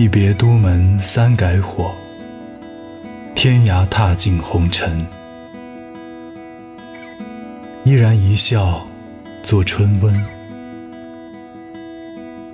[0.00, 1.92] 一别都门三改火，
[3.34, 5.04] 天涯踏尽红尘。
[7.82, 8.86] 依然一笑
[9.42, 10.24] 作春温，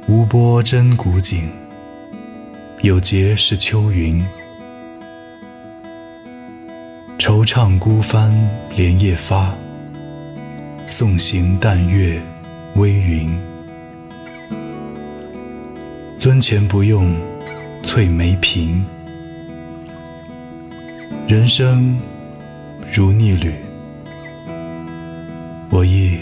[0.09, 1.51] 无波真古井，
[2.81, 4.25] 有节是秋云。
[7.19, 8.35] 惆怅孤帆
[8.75, 9.55] 连夜发，
[10.89, 12.19] 送行淡月
[12.77, 13.39] 微云。
[16.19, 17.15] 樽前不用
[17.85, 18.81] 翠眉颦，
[21.29, 21.97] 人生
[22.93, 23.55] 如逆旅，
[25.71, 26.19] 我亦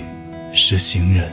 [0.52, 1.30] 是行人。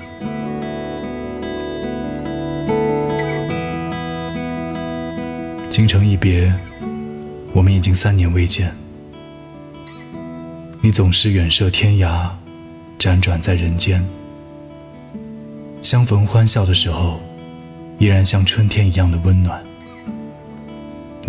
[5.69, 6.53] 京城一别，
[7.51, 8.73] 我们已经三年未见。
[10.81, 12.29] 你总是远涉天涯，
[12.99, 14.01] 辗转在人间。
[15.81, 17.19] 相逢欢笑的时候。
[17.97, 19.61] 依然像春天一样的温暖，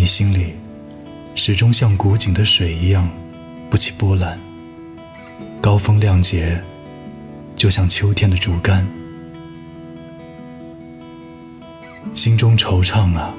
[0.01, 0.55] 你心里
[1.35, 3.07] 始终像古井的水一样
[3.69, 4.41] 不起波澜。
[5.61, 6.59] 高风亮节，
[7.55, 8.89] 就像秋天的竹竿。
[12.15, 13.35] 心中惆怅啊，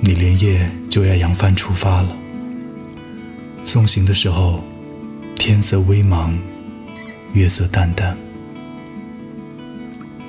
[0.00, 2.16] 你连夜就要扬帆出发了。
[3.64, 4.62] 送行的时候，
[5.36, 6.32] 天色微茫，
[7.32, 8.16] 月色淡淡。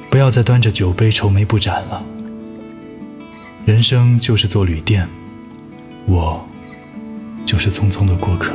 [0.09, 2.03] 不要再端着酒杯愁眉不展了。
[3.66, 5.08] 人生就是座旅店，
[6.05, 6.47] 我
[7.47, 8.53] 就是匆匆的过客。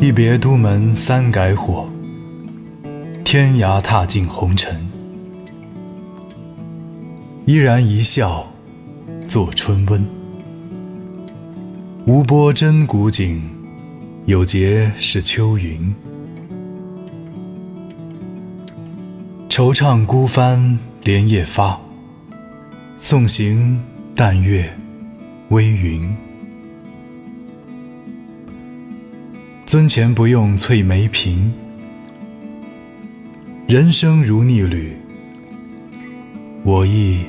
[0.00, 1.86] 一别都门三改火，
[3.22, 4.90] 天涯踏尽红尘。
[7.44, 8.50] 依然一笑
[9.28, 10.02] 作春温。
[12.06, 13.42] 无波真古井，
[14.24, 15.94] 有节是秋云。
[19.54, 21.78] 惆怅孤帆连夜发，
[22.96, 23.78] 送行
[24.16, 24.74] 淡月
[25.50, 26.10] 微云。
[29.66, 31.50] 尊前不用翠眉颦，
[33.68, 34.96] 人生如逆旅，
[36.64, 37.20] 我亦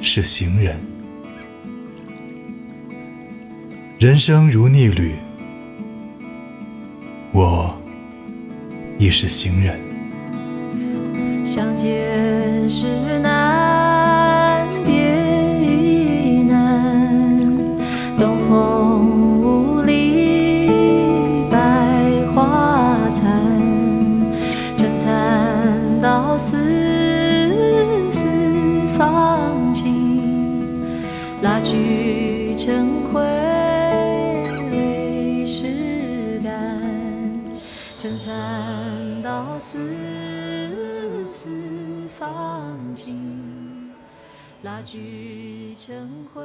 [0.00, 0.78] 是行人。
[3.98, 5.16] 人生如逆旅，
[7.32, 7.76] 我
[9.00, 9.89] 亦是行人。
[11.80, 12.86] 相见时
[13.20, 14.92] 难别
[15.62, 17.40] 亦难，
[18.18, 20.68] 东风无力
[21.50, 21.56] 百
[22.34, 23.24] 花残，
[24.76, 25.10] 撑残
[26.02, 26.58] 到死
[28.10, 28.18] 丝
[28.98, 30.20] 方尽，
[31.40, 33.18] 蜡炬成灰。
[37.96, 38.32] 撑残
[39.22, 39.78] 到死
[41.28, 41.50] 丝
[42.20, 43.14] 放弃，
[44.60, 46.42] 蜡炬成灰。